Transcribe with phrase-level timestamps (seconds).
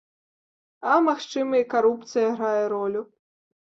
[0.93, 3.01] А магчыма, і карупцыя грае ролю.